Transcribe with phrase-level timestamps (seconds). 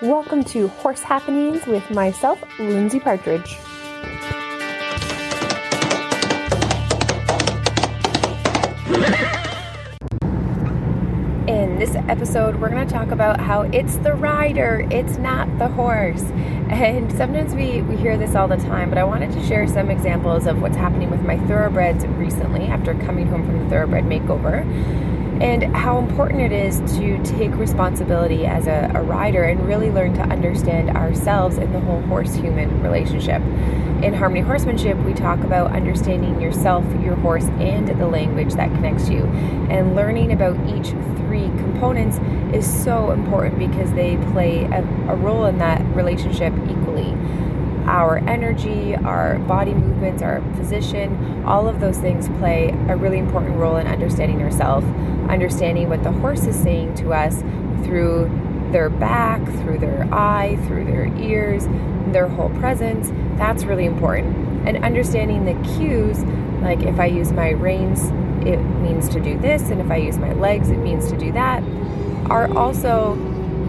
[0.00, 3.58] Welcome to Horse Happenings with myself, Lindsay Partridge.
[11.48, 15.66] In this episode, we're going to talk about how it's the rider, it's not the
[15.66, 16.22] horse.
[16.70, 19.90] And sometimes we, we hear this all the time, but I wanted to share some
[19.90, 24.64] examples of what's happening with my thoroughbreds recently after coming home from the thoroughbred makeover
[25.40, 30.12] and how important it is to take responsibility as a, a rider and really learn
[30.14, 33.40] to understand ourselves in the whole horse human relationship.
[34.02, 39.08] In Harmony Horsemanship, we talk about understanding yourself, your horse, and the language that connects
[39.08, 39.24] you.
[39.70, 42.18] And learning about each three components
[42.54, 47.16] is so important because they play a, a role in that relationship equally
[47.88, 53.56] our energy, our body movements, our position, all of those things play a really important
[53.56, 54.84] role in understanding yourself,
[55.30, 57.40] understanding what the horse is saying to us
[57.84, 58.30] through
[58.72, 61.66] their back, through their eye, through their ears,
[62.12, 63.08] their whole presence.
[63.38, 64.36] That's really important.
[64.68, 66.22] And understanding the cues,
[66.60, 68.10] like if I use my reins,
[68.46, 71.32] it means to do this, and if I use my legs, it means to do
[71.32, 71.62] that,
[72.30, 73.14] are also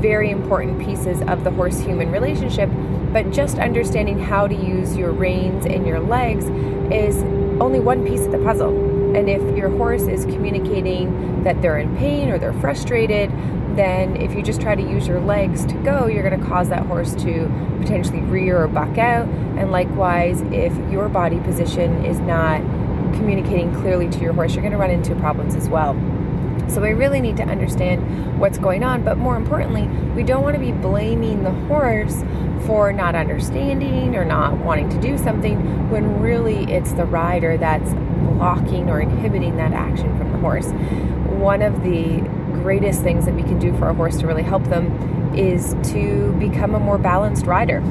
[0.02, 2.70] very important pieces of the horse human relationship
[3.11, 6.45] but just understanding how to use your reins and your legs
[6.93, 7.17] is
[7.61, 8.69] only one piece of the puzzle.
[9.15, 13.31] And if your horse is communicating that they're in pain or they're frustrated,
[13.75, 16.69] then if you just try to use your legs to go, you're going to cause
[16.69, 17.49] that horse to
[17.80, 19.27] potentially rear or buck out.
[19.57, 22.61] And likewise, if your body position is not
[23.15, 25.95] communicating clearly to your horse, you're going to run into problems as well.
[26.70, 29.84] So we really need to understand what's going on, but more importantly,
[30.16, 32.23] we don't want to be blaming the horse
[32.66, 37.92] for not understanding or not wanting to do something when really it's the rider that's
[38.36, 40.67] blocking or inhibiting that action from the horse.
[41.39, 42.20] One of the
[42.61, 46.36] greatest things that we can do for a horse to really help them is to
[46.39, 47.81] become a more balanced rider.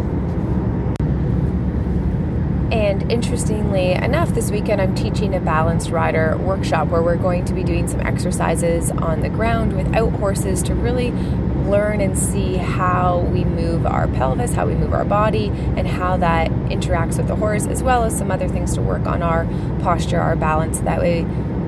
[2.71, 7.55] And interestingly enough, this weekend I'm teaching a balanced rider workshop where we're going to
[7.55, 13.21] be doing some exercises on the ground without horses to really learn and see how
[13.21, 17.37] we move our pelvis, how we move our body, and how that interacts with the
[17.37, 19.47] horse, as well as some other things to work on our
[19.81, 20.81] posture, our balance.
[20.81, 21.23] That way,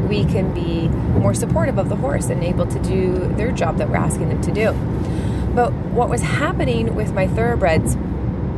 [0.06, 3.88] we can be more supportive of the horse and able to do their job that
[3.88, 4.72] we're asking them to do.
[5.54, 7.96] But what was happening with my thoroughbreds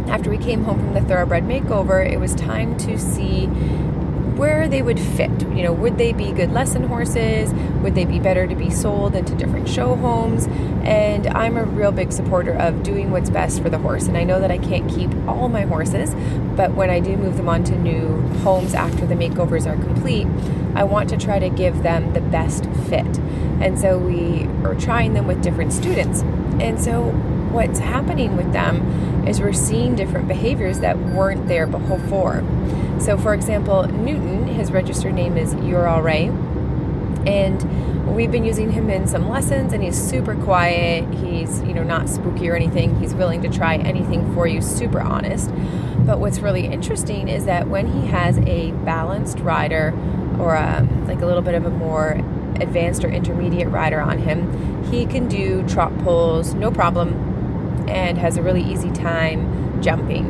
[0.09, 3.49] after we came home from the thoroughbred makeover, it was time to see
[4.37, 5.31] where they would fit.
[5.43, 7.53] You know, would they be good lesson horses?
[7.83, 10.47] Would they be better to be sold into different show homes?
[10.83, 14.07] And I'm a real big supporter of doing what's best for the horse.
[14.09, 16.15] And I know that I can't keep all my horses,
[16.57, 20.27] but when I do move them on to new homes after the makeovers are complete,
[20.75, 23.19] I want to try to give them the best fit.
[23.61, 26.23] And so we are trying them with different students.
[26.59, 27.11] And so
[27.53, 32.43] what's happening with them is we're seeing different behaviors that weren't there before.
[32.99, 36.27] So, for example, Newton, his registered name is Ural Ray,
[37.27, 41.13] and we've been using him in some lessons, and he's super quiet.
[41.15, 42.99] He's, you know, not spooky or anything.
[43.01, 45.51] He's willing to try anything for you, super honest.
[46.07, 49.93] But what's really interesting is that when he has a balanced rider
[50.39, 52.13] or a, um, like a little bit of a more
[52.61, 57.32] advanced or intermediate rider on him, he can do trot poles no problem
[57.93, 60.25] and has a really easy time jumping.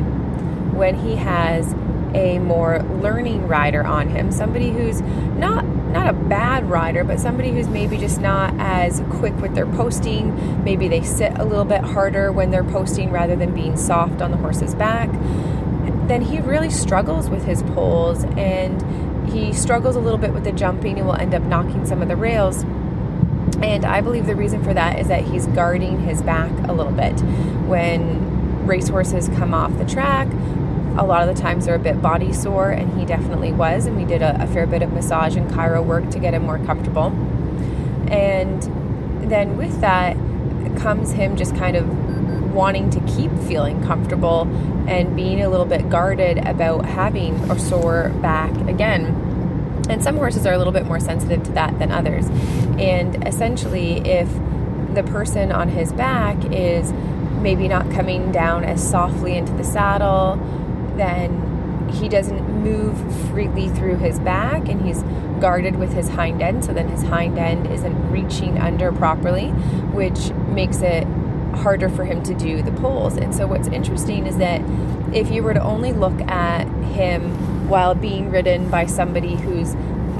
[0.75, 1.73] When he has
[2.13, 7.51] a more learning rider on him, somebody who's not not a bad rider, but somebody
[7.51, 10.63] who's maybe just not as quick with their posting.
[10.63, 14.31] Maybe they sit a little bit harder when they're posting rather than being soft on
[14.31, 15.11] the horse's back.
[16.07, 20.51] Then he really struggles with his poles and he struggles a little bit with the
[20.51, 22.65] jumping and will end up knocking some of the rails.
[23.61, 26.91] And I believe the reason for that is that he's guarding his back a little
[26.91, 27.13] bit.
[27.67, 30.27] When racehorses come off the track,
[30.97, 33.85] a lot of the times they're a bit body sore, and he definitely was.
[33.85, 36.43] And we did a, a fair bit of massage and chiro work to get him
[36.43, 37.07] more comfortable.
[38.11, 38.61] And
[39.29, 40.15] then with that
[40.77, 44.41] comes him just kind of wanting to keep feeling comfortable
[44.87, 49.22] and being a little bit guarded about having a sore back again
[49.93, 52.25] and some horses are a little bit more sensitive to that than others.
[52.79, 54.27] And essentially, if
[54.95, 56.91] the person on his back is
[57.41, 60.37] maybe not coming down as softly into the saddle,
[60.97, 62.97] then he doesn't move
[63.29, 65.03] freely through his back and he's
[65.39, 66.65] guarded with his hind end.
[66.65, 69.49] So then his hind end isn't reaching under properly,
[69.93, 71.03] which makes it
[71.53, 73.15] harder for him to do the poles.
[73.17, 74.61] And so, what's interesting is that
[75.13, 79.73] if you were to only look at him while being ridden by somebody who's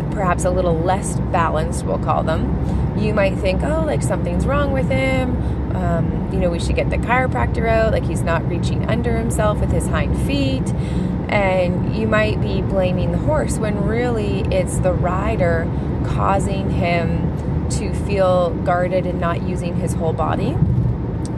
[0.09, 4.71] perhaps a little less balanced, we'll call them, you might think, oh, like something's wrong
[4.71, 8.89] with him, um, you know, we should get the chiropractor out, like he's not reaching
[8.89, 10.67] under himself with his hind feet.
[11.29, 15.69] And you might be blaming the horse when really it's the rider
[16.07, 20.57] causing him to feel guarded and not using his whole body.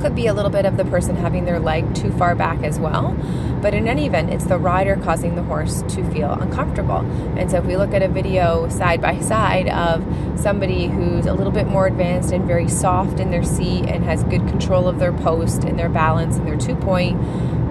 [0.05, 2.77] Could be a little bit of the person having their leg too far back as
[2.77, 3.17] well.
[3.59, 6.99] But in any event, it's the rider causing the horse to feel uncomfortable.
[7.35, 10.05] And so if we look at a video side by side of
[10.39, 14.23] somebody who's a little bit more advanced and very soft in their seat and has
[14.25, 17.19] good control of their post and their balance and their two point,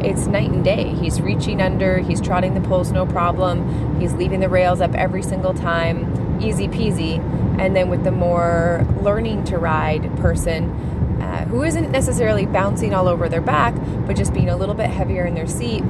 [0.05, 0.89] it's night and day.
[0.89, 5.23] He's reaching under, he's trotting the poles no problem, he's leaving the rails up every
[5.23, 7.21] single time, easy peasy.
[7.61, 10.91] And then with the more learning to ride person,
[11.35, 13.75] uh, who isn't necessarily bouncing all over their back,
[14.07, 15.83] but just being a little bit heavier in their seat,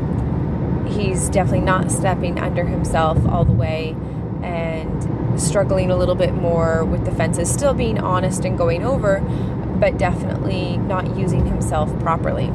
[0.87, 3.95] he's definitely not stepping under himself all the way
[4.43, 9.21] and struggling a little bit more with the fences, still being honest and going over,
[9.79, 12.47] but definitely not using himself properly.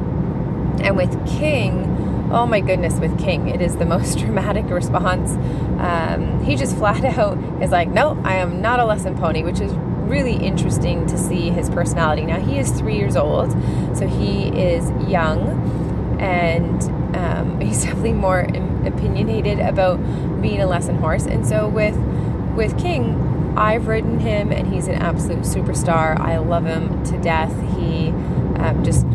[0.82, 5.34] And with King, oh my goodness, with King, it is the most dramatic response.
[5.80, 9.60] Um, he just flat out is like, no, I am not a lesson pony, which
[9.60, 9.74] is
[10.10, 12.26] really interesting to see his personality.
[12.26, 13.52] Now, he is three years old,
[13.96, 16.84] so he is young, and
[17.16, 18.42] um, he's definitely more
[18.86, 19.98] opinionated about
[20.42, 21.26] being a lesson horse.
[21.26, 21.96] And so, with
[22.56, 26.20] with King, I've ridden him, and he's an absolute superstar.
[26.20, 27.54] I love him to death.
[27.78, 28.10] He
[28.58, 29.06] um, just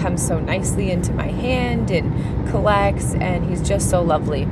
[0.00, 4.48] comes so nicely into my hand and collects, and he's just so lovely.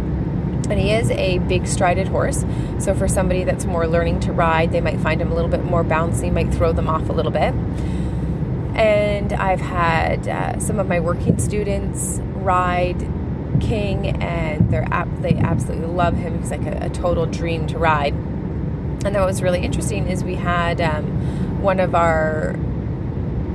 [0.69, 2.45] And he is a big strided horse.
[2.79, 5.65] So, for somebody that's more learning to ride, they might find him a little bit
[5.65, 7.55] more bouncy, might throw them off a little bit.
[8.77, 13.01] And I've had uh, some of my working students ride
[13.61, 14.87] King, and they're
[15.21, 16.39] they absolutely love him.
[16.39, 18.13] He's like a, a, total dream to ride.
[18.13, 22.57] And then what was really interesting is we had um, one of our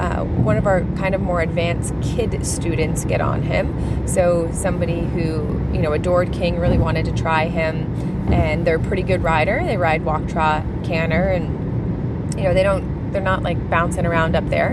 [0.02, 4.08] uh, one of our kind of more advanced kid students get on him.
[4.08, 8.84] So somebody who you know adored King really wanted to try him, and they're a
[8.84, 9.62] pretty good rider.
[9.64, 14.36] They ride walk, trot, canter, and you know they don't they're not like bouncing around
[14.36, 14.72] up there.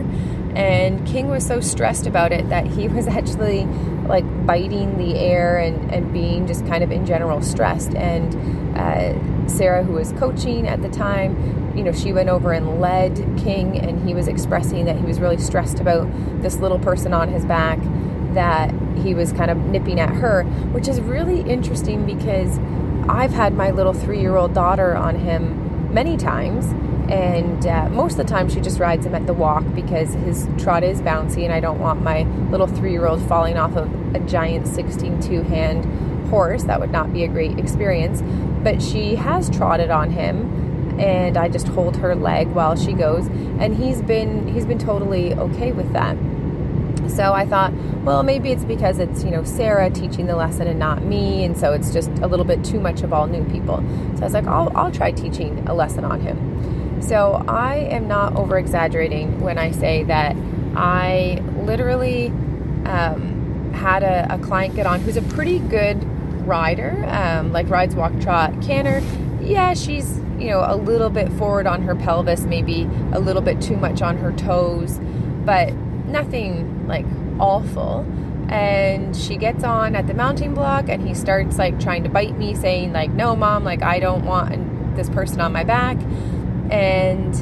[0.55, 3.67] And King was so stressed about it that he was actually
[4.07, 7.95] like biting the air and, and being just kind of in general stressed.
[7.95, 8.35] And
[8.79, 13.15] uh, Sarah, who was coaching at the time, you know, she went over and led
[13.39, 16.11] King, and he was expressing that he was really stressed about
[16.43, 17.79] this little person on his back
[18.35, 20.43] that he was kind of nipping at her,
[20.73, 22.59] which is really interesting because
[23.09, 26.67] I've had my little three year old daughter on him many times.
[27.11, 30.49] And uh, most of the time, she just rides him at the walk because his
[30.59, 33.89] trot is bouncy, and I don't want my little three year old falling off of
[34.17, 36.65] a giant 16 two hand horse.
[36.65, 38.21] That would not be a great experience.
[38.65, 40.68] But she has trotted on him
[41.01, 45.35] and I just hold her leg while she goes and he's been he's been totally
[45.35, 46.17] okay with that.
[47.09, 47.73] So I thought,
[48.05, 51.57] well, maybe it's because it's, you know, Sarah teaching the lesson and not me, and
[51.57, 53.79] so it's just a little bit too much of all new people.
[54.15, 57.03] So I was like, I'll, I'll try teaching a lesson on him.
[57.03, 60.37] So I am not over exaggerating when I say that
[60.77, 62.29] I literally
[62.85, 66.03] um, had a, a, client get on who's a pretty good
[66.47, 69.01] rider, um, like rides, walk, trot, canter.
[69.49, 73.63] Yeah, she's you know, a little bit forward on her pelvis, maybe a little bit
[73.63, 74.99] too much on her toes,
[75.47, 75.73] but
[76.07, 77.07] nothing like
[77.41, 78.07] awful.
[78.51, 82.37] And she gets on at the mounting block and he starts like trying to bite
[82.37, 85.97] me, saying, like, no, mom, like, I don't want this person on my back.
[86.71, 87.35] And,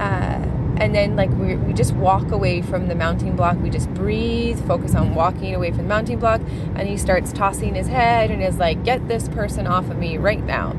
[0.00, 0.44] uh,
[0.80, 4.64] and then like we, we just walk away from the mounting block we just breathe
[4.64, 6.40] focus on walking away from the mounting block
[6.76, 10.16] and he starts tossing his head and is like get this person off of me
[10.16, 10.76] right now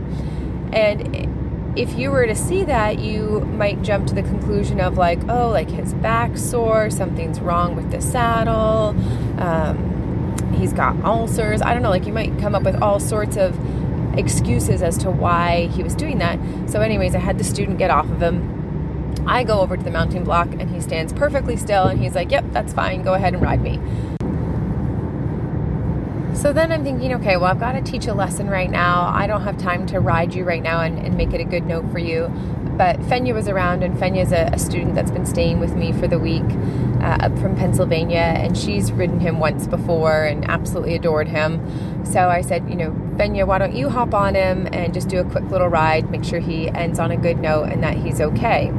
[0.73, 5.19] and if you were to see that, you might jump to the conclusion of like,
[5.29, 8.95] oh, like his back sore, something's wrong with the saddle,
[9.41, 11.61] um, he's got ulcers.
[11.61, 13.57] I don't know, like you might come up with all sorts of
[14.17, 16.39] excuses as to why he was doing that.
[16.69, 19.25] So, anyways, I had the student get off of him.
[19.27, 22.31] I go over to the mounting block and he stands perfectly still and he's like,
[22.31, 23.79] yep, that's fine, go ahead and ride me.
[26.33, 29.11] So then I'm thinking, okay, well, I've got to teach a lesson right now.
[29.13, 31.65] I don't have time to ride you right now and, and make it a good
[31.65, 32.27] note for you.
[32.77, 35.91] But Fenya was around, and Fenya is a, a student that's been staying with me
[35.91, 36.45] for the week
[37.01, 42.05] uh, up from Pennsylvania, and she's ridden him once before and absolutely adored him.
[42.05, 45.19] So I said, you know, Fenya, why don't you hop on him and just do
[45.19, 48.21] a quick little ride, make sure he ends on a good note and that he's
[48.21, 48.71] okay.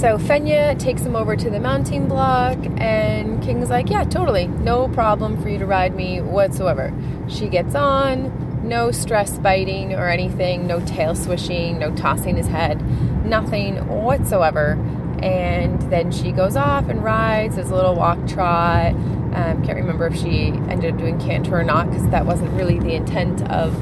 [0.00, 4.46] So Fenya takes him over to the mounting block, and King's like, Yeah, totally.
[4.46, 6.90] No problem for you to ride me whatsoever.
[7.28, 12.80] She gets on, no stress biting or anything, no tail swishing, no tossing his head,
[13.26, 14.78] nothing whatsoever.
[15.22, 18.94] And then she goes off and rides, a little walk trot.
[18.94, 22.78] Um, can't remember if she ended up doing canter or not because that wasn't really
[22.78, 23.74] the intent of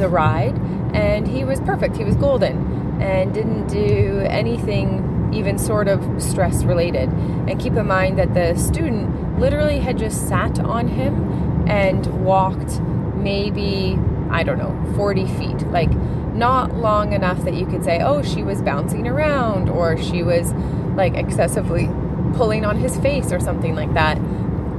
[0.00, 0.58] the ride.
[0.96, 1.96] And he was perfect.
[1.96, 7.08] He was golden and didn't do anything even sort of stress related.
[7.10, 12.80] And keep in mind that the student literally had just sat on him and walked
[13.16, 13.98] maybe,
[14.30, 15.62] I don't know, 40 feet.
[15.68, 15.90] Like,
[16.34, 20.52] not long enough that you could say, oh, she was bouncing around or she was
[20.96, 21.88] like excessively
[22.34, 24.16] pulling on his face or something like that.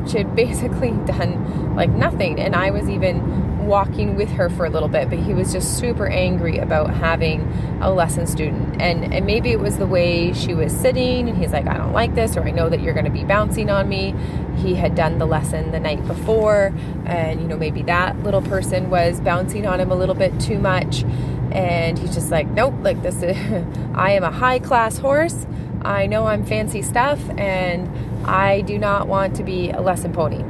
[0.10, 2.39] She had basically done like nothing.
[2.39, 5.77] And I was even walking with her for a little bit, but he was just
[5.77, 7.41] super angry about having
[7.82, 8.82] a lesson student.
[8.82, 11.94] And, and maybe it was the way she was sitting, and he's like, I don't
[11.94, 14.15] like this, or I know that you're going to be bouncing on me.
[14.58, 16.74] He had done the lesson the night before,
[17.06, 20.60] and you know, maybe that little person was bouncing on him a little bit too
[20.60, 21.03] much.
[21.51, 23.36] And he's just like, nope, like this is,
[23.94, 25.46] I am a high class horse.
[25.82, 27.89] I know I'm fancy stuff, and
[28.25, 30.44] I do not want to be a lesson pony.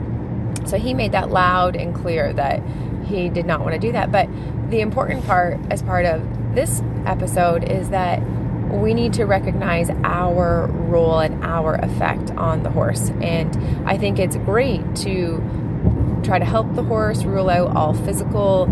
[0.66, 2.62] So he made that loud and clear that
[3.12, 4.12] he did not want to do that.
[4.12, 4.30] But
[4.70, 8.22] the important part, as part of this episode, is that
[8.72, 13.10] we need to recognize our role and our effect on the horse.
[13.22, 18.68] And I think it's great to try to help the horse rule out all physical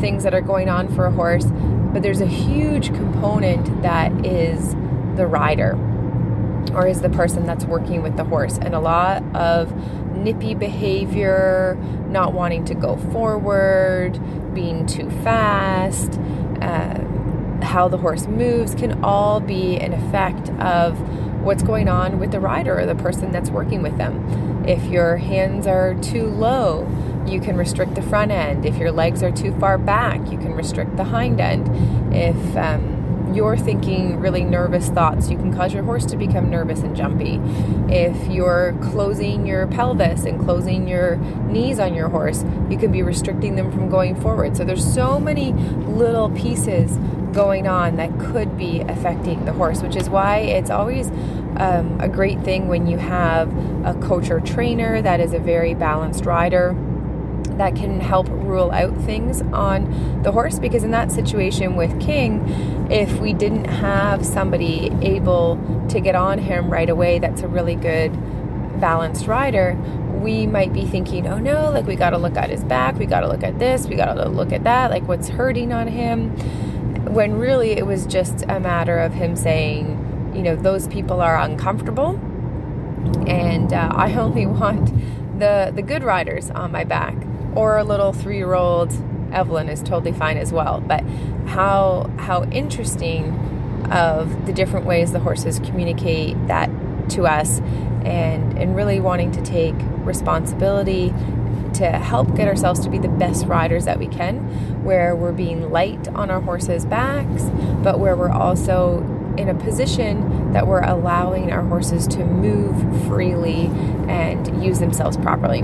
[0.00, 1.44] things that are going on for a horse.
[1.44, 4.74] But there's a huge component that is
[5.16, 5.78] the rider
[6.70, 8.58] or is the person that's working with the horse.
[8.58, 9.72] And a lot of
[10.16, 11.78] nippy behavior,
[12.08, 14.18] not wanting to go forward,
[14.54, 16.18] being too fast,
[16.60, 17.00] uh,
[17.62, 21.00] how the horse moves can all be an effect of
[21.42, 24.64] what's going on with the rider or the person that's working with them.
[24.66, 26.88] If your hands are too low,
[27.26, 28.64] you can restrict the front end.
[28.64, 31.68] If your legs are too far back, you can restrict the hind end.
[32.14, 33.03] If um,
[33.34, 37.40] you're thinking really nervous thoughts, you can cause your horse to become nervous and jumpy.
[37.88, 43.02] If you're closing your pelvis and closing your knees on your horse, you can be
[43.02, 44.56] restricting them from going forward.
[44.56, 46.96] So there's so many little pieces
[47.32, 51.08] going on that could be affecting the horse, which is why it's always
[51.56, 53.48] um, a great thing when you have
[53.84, 56.76] a coach or trainer that is a very balanced rider
[57.58, 62.46] that can help rule out things on the horse because in that situation with King,
[62.90, 65.58] if we didn't have somebody able
[65.90, 68.12] to get on him right away, that's a really good
[68.80, 69.74] balanced rider,
[70.20, 73.06] we might be thinking, oh no, like we got to look at his back, we
[73.06, 75.86] got to look at this, we got to look at that, like what's hurting on
[75.86, 76.30] him.
[77.12, 81.38] When really it was just a matter of him saying, you know, those people are
[81.38, 82.18] uncomfortable
[83.26, 84.92] and uh, I only want
[85.38, 87.14] the the good riders on my back
[87.54, 88.92] or a little three year old
[89.32, 90.80] Evelyn is totally fine as well.
[90.80, 91.02] But
[91.46, 93.32] how how interesting
[93.90, 96.70] of the different ways the horses communicate that
[97.10, 97.60] to us
[98.04, 101.12] and and really wanting to take responsibility
[101.74, 104.38] to help get ourselves to be the best riders that we can
[104.84, 107.44] where we're being light on our horses backs
[107.82, 108.98] but where we're also
[109.36, 113.66] in a position that we're allowing our horses to move freely
[114.08, 115.60] and use themselves properly.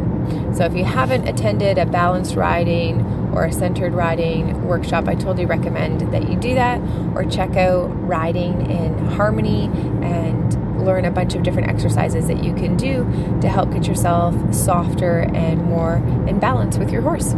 [0.54, 3.00] So, if you haven't attended a balanced riding
[3.32, 6.80] or a centered riding workshop, I totally recommend that you do that
[7.14, 9.66] or check out Riding in Harmony
[10.02, 13.04] and learn a bunch of different exercises that you can do
[13.40, 17.35] to help get yourself softer and more in balance with your horse.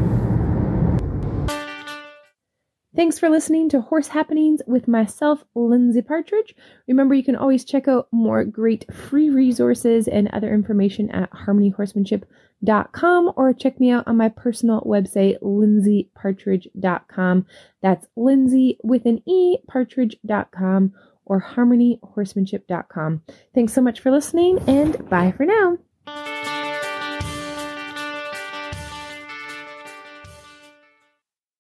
[3.03, 6.55] Thanks for listening to Horse Happenings with myself, Lindsay Partridge.
[6.87, 13.33] Remember, you can always check out more great free resources and other information at harmonyhorsemanship.com
[13.35, 17.47] or check me out on my personal website, lindsaypartridge.com.
[17.83, 20.93] That's Lindsay with an E, partridge.com
[21.25, 23.23] or harmonyhorsemanship.com.
[23.53, 25.77] Thanks so much for listening and bye for now.